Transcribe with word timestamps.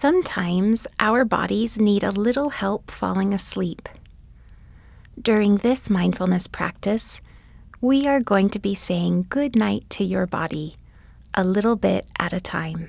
Sometimes 0.00 0.86
our 0.98 1.26
bodies 1.26 1.78
need 1.78 2.02
a 2.02 2.10
little 2.10 2.48
help 2.48 2.90
falling 2.90 3.34
asleep. 3.34 3.86
During 5.20 5.58
this 5.58 5.90
mindfulness 5.90 6.46
practice, 6.46 7.20
we 7.82 8.08
are 8.08 8.22
going 8.22 8.48
to 8.48 8.58
be 8.58 8.74
saying 8.74 9.26
good 9.28 9.54
night 9.54 9.84
to 9.90 10.02
your 10.02 10.26
body 10.26 10.76
a 11.34 11.44
little 11.44 11.76
bit 11.76 12.06
at 12.18 12.32
a 12.32 12.40
time. 12.40 12.88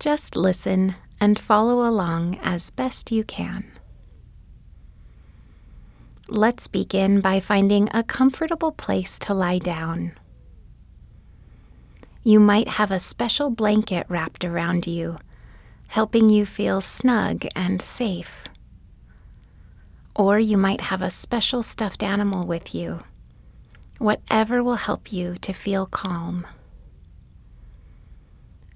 Just 0.00 0.34
listen 0.34 0.96
and 1.20 1.38
follow 1.38 1.88
along 1.88 2.40
as 2.42 2.70
best 2.70 3.12
you 3.12 3.22
can. 3.22 3.62
Let's 6.28 6.66
begin 6.66 7.20
by 7.20 7.38
finding 7.38 7.88
a 7.94 8.02
comfortable 8.02 8.72
place 8.72 9.16
to 9.20 9.32
lie 9.32 9.60
down. 9.60 10.10
You 12.24 12.40
might 12.40 12.66
have 12.66 12.90
a 12.90 12.98
special 12.98 13.48
blanket 13.50 14.06
wrapped 14.08 14.44
around 14.44 14.88
you, 14.88 15.18
helping 15.92 16.30
you 16.30 16.46
feel 16.46 16.80
snug 16.80 17.44
and 17.54 17.82
safe. 17.82 18.44
Or 20.16 20.38
you 20.38 20.56
might 20.56 20.80
have 20.80 21.02
a 21.02 21.10
special 21.10 21.62
stuffed 21.62 22.02
animal 22.02 22.46
with 22.46 22.74
you, 22.74 23.02
whatever 23.98 24.62
will 24.62 24.76
help 24.76 25.12
you 25.12 25.36
to 25.42 25.52
feel 25.52 25.84
calm. 25.84 26.46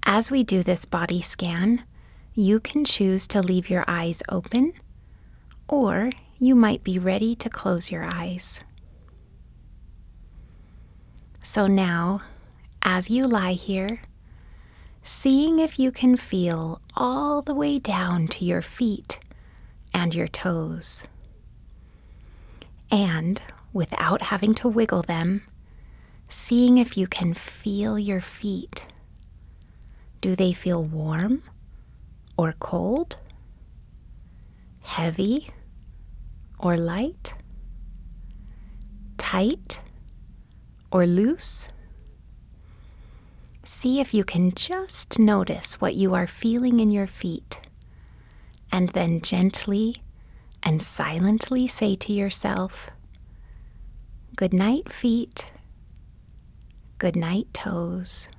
As 0.03 0.29
we 0.29 0.43
do 0.43 0.61
this 0.61 0.85
body 0.85 1.23
scan, 1.23 1.83
you 2.35 2.59
can 2.59 2.85
choose 2.85 3.27
to 3.29 3.41
leave 3.41 3.67
your 3.67 3.83
eyes 3.87 4.21
open, 4.29 4.73
or 5.67 6.11
you 6.37 6.53
might 6.53 6.83
be 6.83 6.99
ready 6.99 7.33
to 7.37 7.49
close 7.49 7.89
your 7.89 8.03
eyes. 8.03 8.63
So 11.41 11.65
now, 11.65 12.21
as 12.83 13.09
you 13.09 13.25
lie 13.25 13.53
here, 13.53 14.01
seeing 15.07 15.57
if 15.59 15.79
you 15.79 15.89
can 15.89 16.17
feel 16.17 16.81
all 16.93 17.41
the 17.41 17.55
way 17.55 17.79
down 17.79 18.27
to 18.27 18.43
your 18.43 18.61
feet 18.61 19.19
and 19.93 20.13
your 20.13 20.27
toes. 20.27 21.07
And 22.91 23.41
without 23.71 24.21
having 24.21 24.53
to 24.55 24.67
wiggle 24.67 25.03
them, 25.03 25.43
seeing 26.27 26.77
if 26.77 26.97
you 26.97 27.07
can 27.07 27.33
feel 27.33 27.97
your 27.97 28.19
feet 28.19 28.85
do 30.19 30.35
they 30.35 30.51
feel 30.51 30.83
warm 30.83 31.43
or 32.37 32.53
cold? 32.59 33.15
Heavy 34.81 35.47
or 36.59 36.75
light? 36.75 37.33
Tight 39.17 39.79
or 40.91 41.05
loose? 41.05 41.69
See 43.67 43.99
if 43.99 44.13
you 44.13 44.23
can 44.23 44.53
just 44.55 45.19
notice 45.19 45.81
what 45.81 45.93
you 45.93 46.13
are 46.13 46.25
feeling 46.25 46.79
in 46.79 46.89
your 46.89 47.05
feet, 47.05 47.59
and 48.71 48.87
then 48.91 49.19
gently 49.19 50.01
and 50.63 50.81
silently 50.81 51.67
say 51.67 51.95
to 51.95 52.13
yourself, 52.13 52.89
Good 54.37 54.53
night, 54.53 54.89
feet. 54.89 55.51
Good 56.97 57.17
night, 57.17 57.53
toes. 57.53 58.29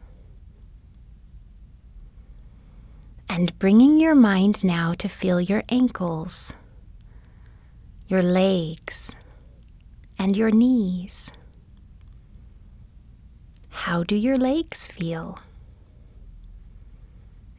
And 3.29 3.57
bringing 3.59 4.01
your 4.01 4.15
mind 4.15 4.65
now 4.65 4.95
to 4.95 5.11
feel 5.11 5.43
your 5.43 5.63
ankles, 5.69 6.55
your 8.07 8.23
legs, 8.23 9.15
and 10.19 10.39
your 10.39 10.51
knees. 10.51 11.31
How 13.83 14.03
do 14.03 14.17
your 14.17 14.37
legs 14.37 14.89
feel? 14.89 15.39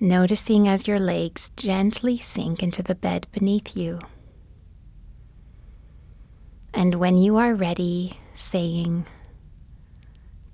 Noticing 0.02 0.68
as 0.68 0.86
your 0.86 1.00
legs 1.00 1.50
gently 1.52 2.18
sink 2.18 2.62
into 2.62 2.84
the 2.84 2.94
bed 2.94 3.26
beneath 3.32 3.76
you. 3.76 4.00
And 6.74 6.96
when 6.96 7.16
you 7.16 7.38
are 7.38 7.56
ready, 7.56 8.20
saying, 8.34 9.06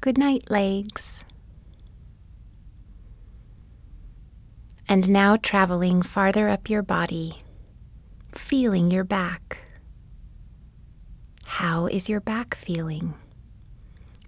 Good 0.01 0.19
night, 0.19 0.51
legs. 0.51 1.25
And 4.87 5.09
now 5.09 5.35
traveling 5.35 6.03
farther 6.03 6.47
up 6.47 6.69
your 6.69 6.83
body, 6.83 7.41
feeling 8.35 8.91
your 8.91 9.03
back. 9.03 9.57
How 11.47 11.87
is 11.87 12.07
your 12.07 12.21
back 12.21 12.53
feeling? 12.53 13.15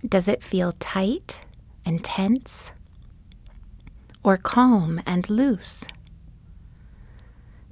Does 0.05 0.27
it 0.27 0.43
feel 0.43 0.73
tight 0.73 1.43
and 1.85 2.03
tense? 2.03 2.71
Or 4.23 4.37
calm 4.37 5.01
and 5.05 5.29
loose? 5.29 5.85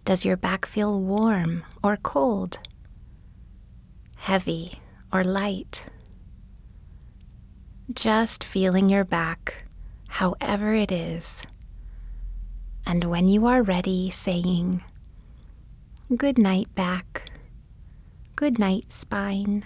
Does 0.06 0.24
your 0.24 0.38
back 0.38 0.66
feel 0.66 1.02
warm 1.02 1.64
or 1.84 1.98
cold? 1.98 2.60
Heavy 4.16 4.80
or 5.12 5.24
light? 5.24 5.84
Just 7.94 8.44
feeling 8.44 8.90
your 8.90 9.04
back, 9.04 9.66
however 10.08 10.74
it 10.74 10.92
is 10.92 11.46
and 12.86 13.04
when 13.06 13.28
you 13.28 13.46
are 13.48 13.64
ready, 13.64 14.10
saying, 14.10 14.84
Good 16.16 16.38
night, 16.38 16.74
back. 16.76 17.32
Good 18.36 18.60
night, 18.60 18.92
spine. 18.92 19.66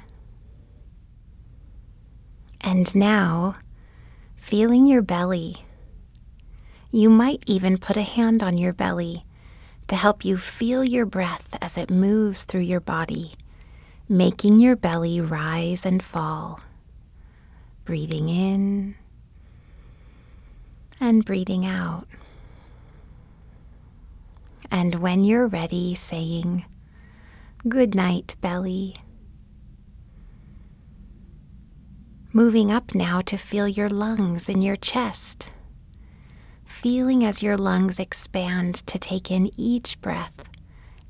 And 2.70 2.96
now, 2.96 3.56
feeling 4.36 4.86
your 4.86 5.02
belly. 5.02 5.66
You 6.92 7.10
might 7.10 7.42
even 7.48 7.80
put 7.80 7.98
a 7.98 8.04
hand 8.04 8.44
on 8.44 8.60
your 8.60 8.74
belly 8.74 9.26
to 9.88 9.96
help 9.96 10.24
you 10.24 10.38
feel 10.38 10.84
your 10.84 11.08
breath 11.08 11.48
as 11.64 11.80
it 11.80 11.90
moves 11.90 12.44
through 12.44 12.62
your 12.62 12.80
body, 12.80 13.34
making 14.08 14.60
your 14.60 14.76
belly 14.76 15.20
rise 15.20 15.84
and 15.84 16.04
fall. 16.04 16.60
Breathing 17.86 18.30
in 18.30 18.94
and 21.00 21.26
breathing 21.26 21.66
out. 21.66 22.08
And 24.70 24.94
when 25.00 25.24
you're 25.24 25.48
ready, 25.48 25.96
saying, 25.96 26.66
Good 27.68 27.96
night, 27.96 28.36
belly. 28.42 28.96
Moving 32.32 32.72
up 32.72 32.94
now 32.94 33.22
to 33.22 33.38
feel 33.38 33.68
your 33.68 33.90
lungs 33.90 34.48
in 34.50 34.62
your 34.62 34.76
chest. 34.76 35.52
Feeling 36.64 37.26
as 37.26 37.42
your 37.42 37.58
lungs 37.58 38.00
expand 38.00 38.76
to 38.86 39.00
take 39.00 39.32
in 39.32 39.50
each 39.58 40.00
breath 40.00 40.50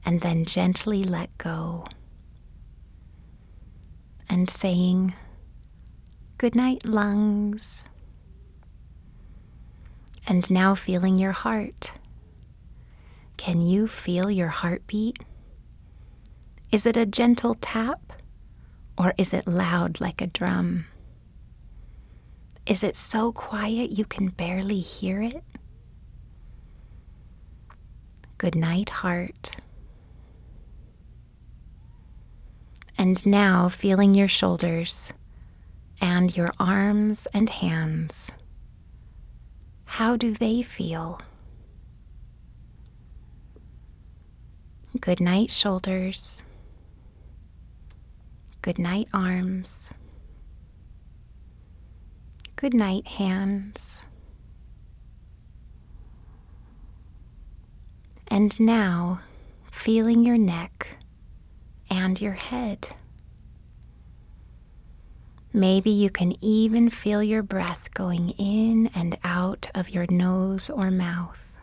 and 0.06 0.22
then 0.22 0.46
gently 0.46 1.04
let 1.04 1.38
go. 1.38 1.86
And 4.30 4.50
saying, 4.50 5.14
Good 6.38 6.56
night, 6.56 6.86
lungs. 6.86 7.86
And 10.26 10.50
now 10.50 10.74
feeling 10.74 11.20
your 11.20 11.34
heart 11.34 11.92
can 13.36 13.62
you 13.62 13.88
feel 13.88 14.30
your 14.30 14.50
heartbeat? 14.50 15.24
Is 16.74 16.86
it 16.86 16.98
a 16.98 17.06
gentle 17.06 17.56
tap 17.56 18.12
or 18.98 19.14
is 19.18 19.34
it 19.34 19.48
loud 19.48 20.02
like 20.02 20.22
a 20.22 20.28
drum? 20.28 20.86
Is 22.70 22.84
it 22.84 22.96
so 22.96 23.32
quiet 23.32 23.90
you 23.90 24.06
can 24.06 24.28
barely 24.28 24.80
hear 24.80 25.24
it? 25.24 25.44
Good 28.38 28.54
night, 28.54 28.90
heart. 28.90 29.56
And 32.96 33.26
now 33.26 33.70
feeling 33.70 34.14
your 34.14 34.28
shoulders 34.28 35.12
and 36.00 36.38
your 36.38 36.52
arms 36.60 37.28
and 37.34 37.50
hands. 37.50 38.32
How 39.86 40.16
do 40.16 40.32
they 40.36 40.62
feel? 40.62 41.20
Good 45.00 45.20
night, 45.20 45.50
shoulders. 45.50 46.44
Good 48.62 48.78
night, 48.78 49.08
arms. 49.12 49.96
Good 52.60 52.74
night, 52.74 53.08
hands. 53.08 54.04
And 58.28 58.60
now, 58.60 59.22
feeling 59.72 60.26
your 60.26 60.38
neck 60.38 60.98
and 61.90 62.20
your 62.20 62.34
head. 62.34 62.90
Maybe 65.54 65.90
you 65.90 66.10
can 66.10 66.36
even 66.44 66.90
feel 66.90 67.24
your 67.24 67.44
breath 67.44 67.94
going 67.94 68.32
in 68.32 68.88
and 68.94 69.18
out 69.24 69.70
of 69.74 69.92
your 69.92 70.08
nose 70.10 70.70
or 70.70 70.92
mouth. 70.92 71.54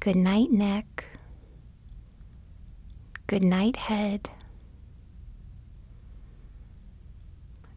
Good 0.00 0.16
night, 0.16 0.50
neck. 0.50 1.04
Good 3.26 3.42
night, 3.42 3.76
head. 3.76 4.30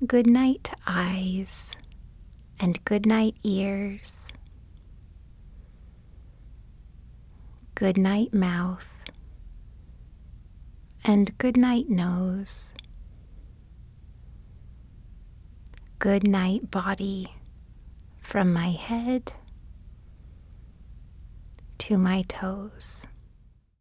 Good 0.05 0.27
night, 0.27 0.69
eyes. 0.85 1.75
and 2.59 2.83
good 2.85 3.05
night, 3.05 3.35
ears. 3.43 4.31
Good 7.75 7.97
night, 7.97 8.33
mouth. 8.33 8.87
And 11.03 11.37
good 11.37 11.57
night, 11.57 11.89
nose. 11.89 12.73
Good 15.99 16.27
night, 16.27 16.69
body, 16.71 17.33
from 18.19 18.53
my 18.53 18.69
head 18.71 19.33
to 21.79 21.97
my 21.97 22.23
toes. 22.23 23.07